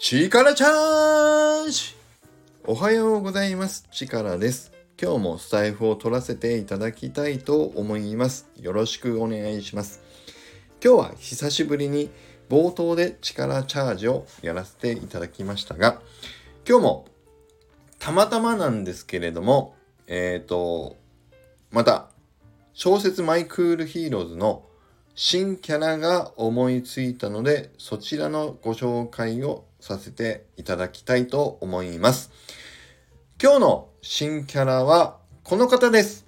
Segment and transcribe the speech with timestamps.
[0.00, 1.96] 力チャージ
[2.64, 3.84] おはようございます。
[3.90, 4.70] 力です。
[4.96, 8.48] 今日もスタエフを取らせていただきたいと思います。
[8.60, 10.00] よろしくお願いします。
[10.82, 12.10] 今日は久しぶりに
[12.48, 16.00] 冒頭で力チャージをやらせていただきましたが、
[16.66, 17.06] 今日も
[17.98, 19.74] たまたまなんですけれども、
[20.06, 20.96] えっ、ー、と、
[21.72, 22.08] また
[22.72, 24.62] 小説マイクールヒーローズの
[25.20, 32.30] 新キャラが思いついたので、そちらのご紹介をさせていただきたいと思います。
[33.42, 36.24] 今日の新キャラはこの方です。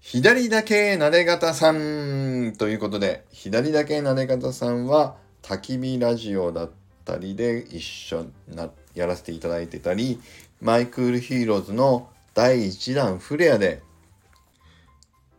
[0.00, 6.70] 左だけなで肩さんということで、左だけなで肩さんは焚き火ラジオだっ
[7.04, 10.18] たりで一緒な、やらせていただいてたり、
[10.62, 13.82] マイクールヒーローズの第1弾フレアで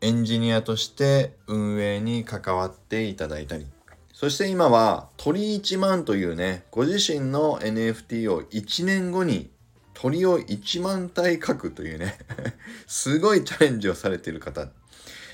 [0.02, 3.66] エンジニアとして運営に関わっていただいたり、
[4.14, 9.50] そして今は鳥1万というね、ご自身の NFT を1年後に
[9.94, 12.18] 鳥を1万体描くというね
[12.86, 14.70] すごいチャレンジをされている方。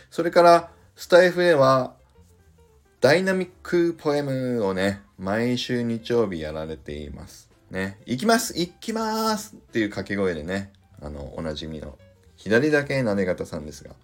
[0.09, 1.95] それからスタイフでは
[3.01, 7.49] ダイナミックポエムをね、毎週日曜日やられています。
[7.69, 11.97] ね、行きます行きますっていう掛け声でね、あの、おなじみの
[12.37, 13.95] 左だけなで方さんですが、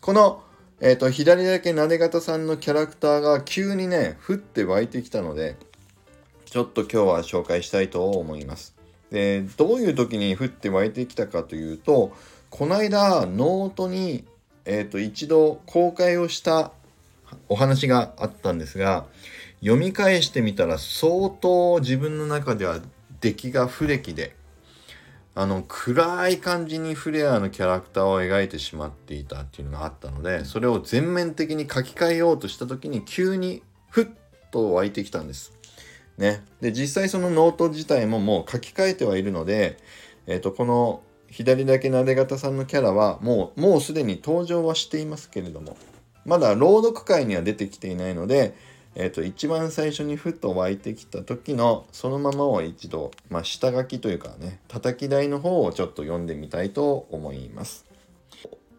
[0.00, 0.42] この、
[0.80, 5.56] えっ、ー、と、左だけなで方さんのキャラクターが急にね、降って湧いてきたので、
[6.46, 8.74] ちょっと今日は紹介したいと思います。
[9.10, 12.12] で、どういう時に降って湧いてきたかというと、
[12.48, 14.24] この間、ノートに、
[14.64, 16.72] えっ、ー、と、一度公開をした
[17.50, 19.04] お話があったんですが、
[19.60, 22.80] 読み返してみたら相当自分の中では
[23.20, 24.34] 出来が不出来で、
[25.34, 34.06] あの暗い感じにフレアのキャラクターを描いてしまっていたっていうのがあったのでそれを全面的に書き換えようとした時に急にふっ
[34.50, 35.52] と湧いてきたんです。
[36.18, 39.78] ね、で実際そのノート自体ももう書き換えてはいるので、
[40.26, 45.78] えー、とこの左だけなで方さんのキャラはもうもうすでに登場はしていますけれども
[46.26, 48.54] まだ朗読会には出てきていないので
[48.94, 57.86] えっ、ー、と、一番最初にふっと湧いてきた時のそのままを一度、まあ、下書きというかね、叩き台の方をちょっと読んでみたいと思います。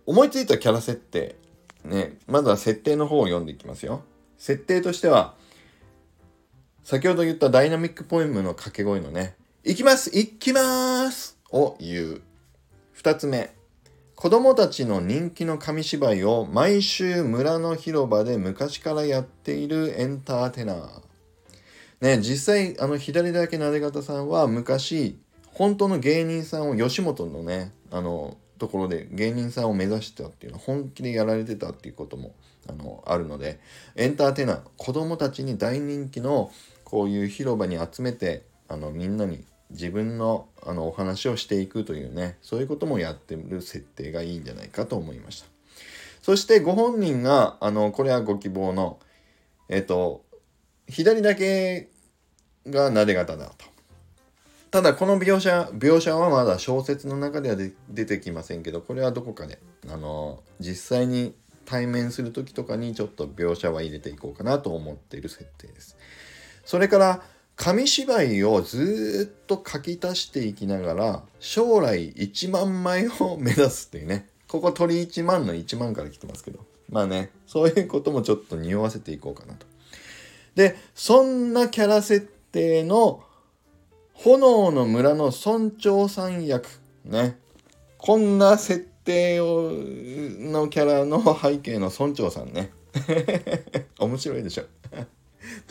[0.05, 1.35] 思いついたキャラ設定、
[1.85, 4.03] ね、まずは設定の方を読んでいきますよ。
[4.37, 5.35] 設定としては、
[6.83, 12.21] 先ほど言ったダイナミックポエムの掛け声のね、行きます行きますを言う。
[12.91, 13.53] 二つ目、
[14.21, 21.01] 子供たちの人気の紙芝居を毎週村の広場で昔からやっているエンターテイナー。
[22.01, 25.17] ね、実際、あの、左だけなで方さんは昔、
[25.53, 32.35] 本当の芸人さんを吉本のね、あの、ところで芸人さんを目指してたっていうのは本気でやられてたっていうことも
[32.69, 33.59] あのあるので
[33.95, 36.51] エンターテイナー子供たちに大人気の
[36.83, 45.47] こういう広場に集めてあのみんなに自分のあのお話をしていくというねそういうこともやってる設定がいいんじゃないかと思いました。
[46.21, 48.99] そしてご本人があのこれはご希望の
[49.69, 50.23] えっと
[50.87, 51.89] 左だけ
[52.67, 53.71] がなで型だと。
[54.69, 57.57] ただこの描写描写はまだ小説の中では
[57.89, 59.59] 出てきませんけどこれはどこかで
[59.89, 65.97] あの実際に対面する時とかにちょっと描写は入れていこうかなと思っている設定です。
[66.63, 67.23] それから
[67.61, 74.27] 紙芝居をずっと書き足していきながら将来1万枚を目指すっていうね。
[74.47, 76.65] ここ鳥1万の1万から来てますけど。
[76.89, 79.67] まあねそういうこともちょっと匂わせていこうかなと。
[80.55, 83.23] でそんなキャラ設定の
[84.15, 86.67] 炎の村の村長さん役
[87.05, 87.37] ね。
[87.99, 92.71] こんな設定をのキャラの背景の村長さんね。
[93.99, 94.63] 面白いでしょ。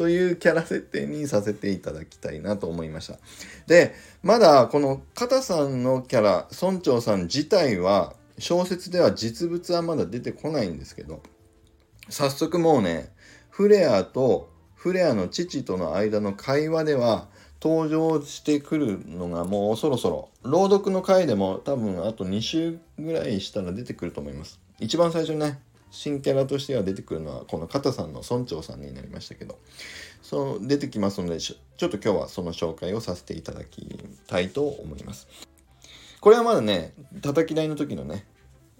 [0.00, 3.19] というキャラ設定にさせていただきたいなと思いました。
[3.66, 11.21] で、まだこの片さんのキャラ、村長さん自体は小説では実物はまだ出てこないんですけど、
[12.09, 13.12] 早速もうね、
[13.50, 17.29] フレアとフレアの父との間の会話では
[17.62, 29.58] 登場してくるのがもうそろそろ朗読の回でも多分あと2週ぐらいしたら出てくると思います一番最初ね新キャラとしては出てくるのはこの片さんの村長さんになりましたけど
[30.22, 35.28] そう出てきますのでちょっと今日はその紹介をさせていただきたいと思います。
[36.20, 36.92] これはまだね
[37.22, 38.26] 叩き台の時のね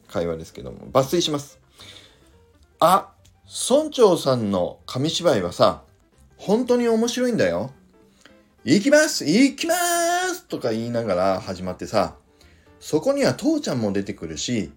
[0.08, 1.58] 会話ですけども抜粋します。
[2.78, 3.12] あ
[3.68, 5.82] 村長さんの紙芝居はさ
[6.36, 7.72] 本当に面白いんだよ。
[8.62, 9.74] 行きます行きま
[10.34, 12.16] すとか言いながら始まってさ
[12.78, 14.70] そこには父ちゃんも出てくるし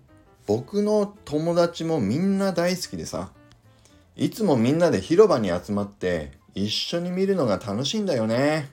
[0.46, 3.32] 僕の友達もみんな大好きでさ
[4.16, 8.70] いつもみんなで広場に集まって一緒に見るのが楽しいんだよね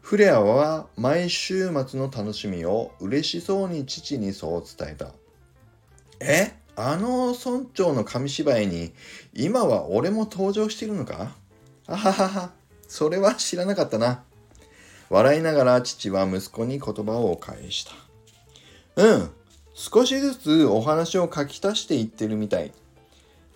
[0.00, 5.12] フレアは毎週末の楽しみを嬉しそうに父にそう伝えた。
[6.18, 8.94] えあの村長の紙芝居に
[9.34, 11.32] 今は俺も登場してるのか？
[11.86, 12.52] あははは、
[12.86, 14.22] それは知らなかったな。
[15.10, 17.92] 笑いながら父は息子に言葉を返した。
[18.96, 19.30] うん、
[19.80, 22.72] 少しずつお話を書き足していってるみたい。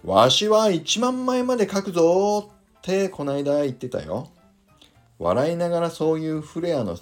[0.05, 2.49] わしは1万枚まで書くぞ
[2.79, 4.29] ってこないだ言ってたよ。
[5.19, 6.97] 笑いながらそういうフレアの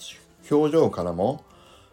[0.51, 1.45] 表情からも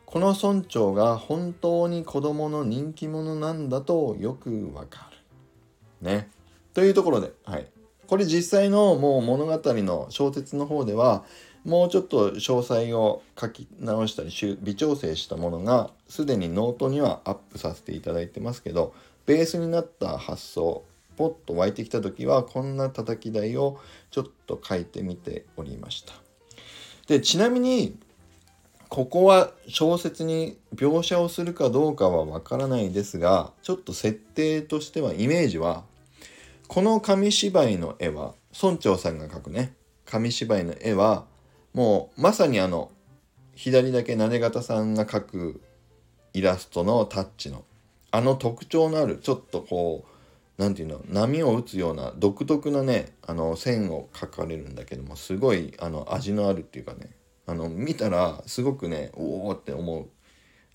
[0.06, 5.10] この村長が本当に子供の人気者なんだとよくわか
[6.02, 6.10] る。
[6.10, 6.30] ね。
[6.74, 7.68] というところで、はい。
[8.08, 11.26] これ実際のもう物語の小説の方では
[11.68, 20.86] もうちょっと詳細を書き直したり微調整したものがすでにノートにはアップさせていただいてますけどベースになった発想
[21.18, 23.82] ポッと湧いてきた時はこんな叩き台を
[24.12, 26.14] ちょっと書いてみておりました。
[27.08, 27.98] でちなみに
[28.88, 35.84] ここは小説に描写をするかどうかはわからないですがちょっと設定としてはイメージは
[36.70, 39.74] この紙芝居の絵は村長さんが描くね
[40.06, 41.26] 紙芝居の絵は
[41.78, 42.90] もうまさにあの
[43.54, 45.62] 左だけな型さんが描く
[46.34, 47.66] イラストのタッチの
[48.10, 50.10] あの特徴のあるちょっとこう
[50.58, 57.12] 何て言うの波を打つような独特なねあの線を描かれるんだけどもすごいあの味のあるっていうかね
[57.46, 60.08] あの見たらすごくねおおって思う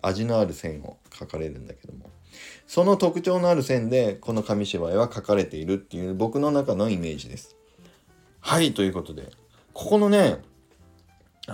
[0.03, 2.11] 味のある線を描かれるんだけども
[2.69, 7.57] その特徴のある線でこの紙芝居は描かれているっていう僕の中のイメージです。
[8.39, 9.33] はいということで
[9.75, 10.43] ここのね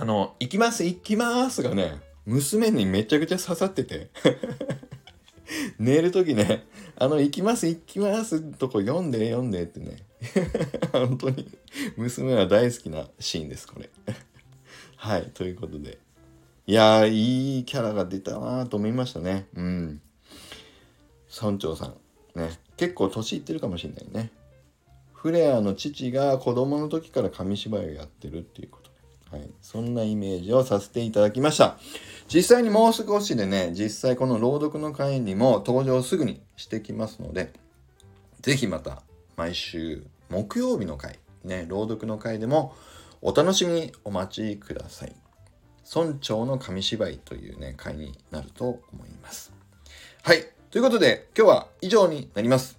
[0.01, 4.11] あの「行きます行きます」がね娘にめちゃくちゃ刺さってて。
[5.79, 6.67] 寝る時ね
[6.97, 9.97] あの「行きます行きます」とこ読んで読んでってね。
[10.93, 11.51] 本当に
[11.97, 13.89] 娘は大好きなシーンですこれ。
[14.97, 15.99] はいということで。
[16.67, 19.49] いやーいいキャラが出たなと思いましたね。
[19.55, 20.01] うん。
[21.35, 22.39] 村長さん。
[22.39, 24.31] ね結構年いってるかもしれないね。
[25.15, 28.88] フレアの父が子供の時から紙芝居をやってるっていうこと、
[29.31, 31.79] はい、そんなイメージをさせていただきました。
[32.33, 37.53] 実際にもう少しでね実際この朗読の会にも登場すぐにしてきますので
[38.41, 39.03] 是非また
[39.37, 42.75] 毎週木曜日の回ね朗読の回でも
[43.21, 45.15] お楽しみにお待ちください。
[45.95, 49.53] 村長の紙芝居というね回になると思います。
[50.23, 50.45] はい。
[50.71, 52.79] ということで、今日は以上になります。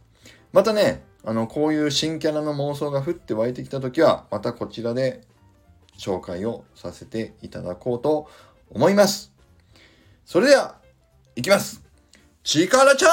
[0.53, 5.21] またね、あの、こういう新キャラの妄想が降って湧いてきたときは、またこちらで
[5.99, 8.29] 紹介をさせていただこうと
[8.71, 9.31] 思います。
[10.25, 10.77] それでは、
[11.35, 11.83] いきます。
[12.43, 13.09] 力チャ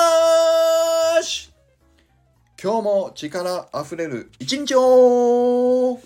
[1.18, 1.52] ージ
[2.62, 6.00] 今日も力あふれる一日を